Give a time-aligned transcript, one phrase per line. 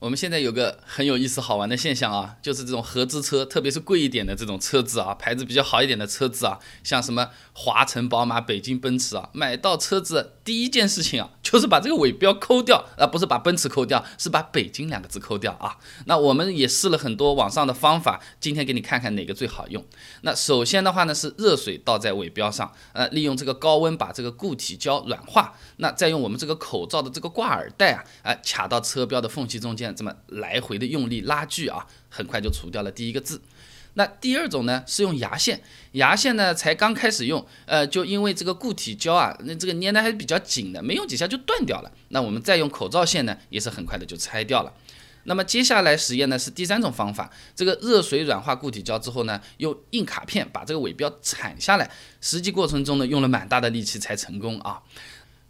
[0.00, 15.76] 我们现在有个很有意思、好玩的现象啊，就是这种合资车，特别是贵一点的这种车子啊，牌子比较好一点的车子啊，像什么华晨宝马、北京奔驰啊，买到车子第一件事情啊， 就是把这个尾标抠掉，啊，不是把奔驰抠掉，是把北京两个字抠掉啊。
[16.06, 19.84] 那我们也试了很多网上的方法，今天给你看看哪个最好用。
[20.22, 29.89] 那首先的话呢，是热水倒在尾标上，呃，利用这个高温把这个固体胶软化，那再用我们这个口罩的这个挂耳带啊，哎，卡到车标的缝隙中间。
[29.94, 33.40] 这么来回的用力拉锯啊，很快就除掉了第一个字。
[33.94, 35.60] 那第二种呢，是用牙线，
[35.92, 41.90] 牙线呢才刚开始用，呃，就因为这个固体胶啊，那这个粘的还是比较紧的，没用几下就断掉了。
[42.10, 44.72] 那我们再用口罩线呢，也是很快的就拆掉了。
[45.24, 54.80] 那么接下来实验呢是第三种方法，这个热水软化固体胶之后呢，用硬卡片把这个尾标铲下来，实际过程中呢用了蛮大的力气才成功啊。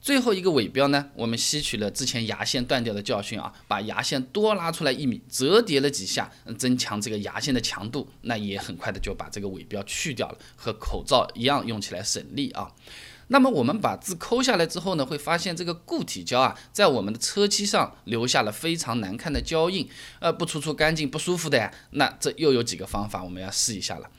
[0.00, 12.72] 最后一个尾标呢，我们吸取了之前牙线断掉的教训啊，把牙线多拉出来一米，折叠了几下，增强这个牙线的强度，那也很快的就把这个尾标去掉了，和口罩一样用起来省力啊。
[13.28, 21.72] 那么我们把字抠下来之后呢，会发现这个固体胶啊，在我们的车漆上留下了非常难看的胶印，呃，不楚楚干净，不舒服的呀。
[21.90, 24.10] 那这又有几个方法，我们要试一下了。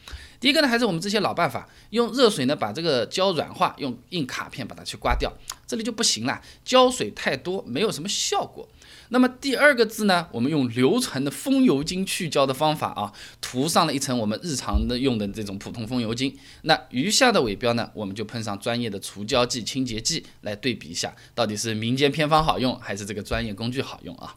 [0.41, 5.31] 第一个呢，还是我们这些老办法，用热水呢把这个胶软化，用硬卡片把它去刮掉，
[5.67, 8.67] 这里就不行了，胶水太多，没有什么效果。
[9.09, 24.35] 那么第二个字呢，我们用流传的风油精去胶的方法啊，涂上了一层我们日常的用的这种普通风油精，那余下的尾标呢，我们就喷上专业的除胶剂、清洁剂来对比一下，到底是民间偏方好用，还是这个专业工具好用啊？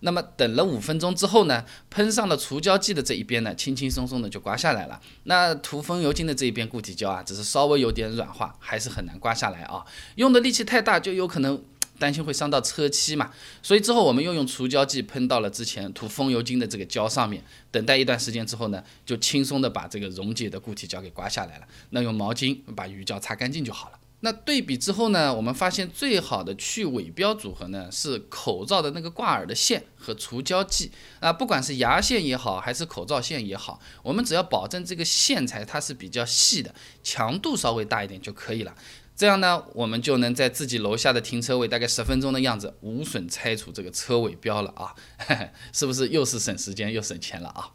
[0.00, 5.00] 那么等了五分钟之后呢，喷上了除胶剂的这一边呢，轻轻松松的就刮下来了。
[5.24, 9.84] 那涂风油精的这一边固体胶啊，只是稍微有点软化，还是很难刮下来啊。
[10.16, 11.62] 用的力气太大，就有可能
[12.00, 13.30] 担心会伤到车漆嘛。
[13.62, 21.66] 所以之后我们又用除胶剂喷到了之前涂风油精的这个胶上面，等待一段时间之后呢，就轻松的把这个溶解的固体胶给刮下来了。
[21.90, 23.98] 那用毛巾把余胶擦干净就好了。
[24.22, 38.74] 那对比之后呢，我们发现最好的去尾标组合呢是口罩的那个挂耳的线和除胶剂啊，不管是牙线也好，还是口罩线也好，我们只要保证这个线材它是比较细的，强度稍微大一点就可以了。
[39.20, 44.94] 这样呢，我们就能在自己楼下的停车位大概十分钟的样子，无损拆除这个车尾标了啊，
[45.74, 47.68] 是不是又是省时间又省钱了啊？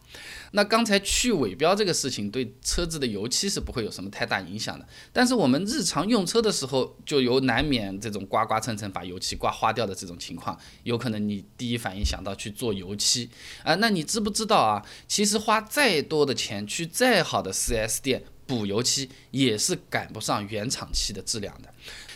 [0.53, 13.29] 那刚才去尾标这个事情对车子的油漆是不会有什么太大影响的，但是我们日常用车的时候，就有难免这种刮刮蹭蹭把油漆刮花掉的这种情况，有可能你第一反应想到去做油漆
[13.63, 14.83] 啊，那你知不知道啊？
[15.07, 18.23] 其实花再多的钱去再好的 4S 店。
[18.45, 21.73] 补油漆也是赶不上原厂漆的质量的。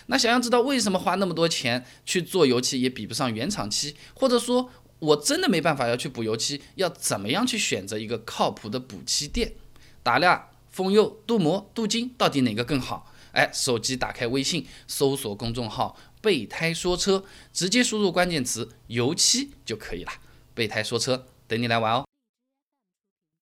[0.07, 4.69] 那想要知道为什么花那么多钱去做油漆也比不上原厂漆，或者说
[4.99, 9.53] 我真的没办法要去补油漆，要怎么样去选择一个靠谱的补漆店？
[10.01, 13.13] 打亮、封釉、镀膜、镀金，到底哪个更好？
[13.31, 17.23] 哎，手机打开微信，搜索公众号“备胎说车”，
[17.53, 20.11] 直接输入关键词“油漆”就可以了。
[20.55, 22.08] 备胎说车，等你来玩哦。